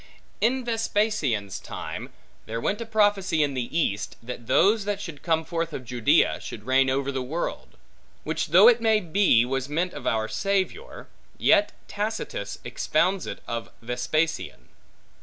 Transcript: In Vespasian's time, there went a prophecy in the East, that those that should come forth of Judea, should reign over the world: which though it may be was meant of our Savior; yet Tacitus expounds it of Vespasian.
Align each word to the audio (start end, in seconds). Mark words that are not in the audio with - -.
In 0.41 0.65
Vespasian's 0.65 1.59
time, 1.59 2.09
there 2.47 2.59
went 2.59 2.81
a 2.81 2.87
prophecy 2.87 3.43
in 3.43 3.53
the 3.53 3.77
East, 3.77 4.15
that 4.23 4.47
those 4.47 4.85
that 4.85 4.99
should 4.99 5.21
come 5.21 5.45
forth 5.45 5.73
of 5.73 5.85
Judea, 5.85 6.39
should 6.41 6.63
reign 6.65 6.89
over 6.89 7.11
the 7.11 7.21
world: 7.21 7.77
which 8.23 8.47
though 8.47 8.67
it 8.67 8.81
may 8.81 8.99
be 8.99 9.45
was 9.45 9.69
meant 9.69 9.93
of 9.93 10.07
our 10.07 10.27
Savior; 10.27 11.07
yet 11.37 11.73
Tacitus 11.87 12.57
expounds 12.65 13.27
it 13.27 13.43
of 13.47 13.69
Vespasian. 13.83 14.69